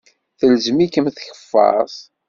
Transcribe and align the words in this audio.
Telzem-ikem 0.39 1.07
tkeffart. 1.15 1.97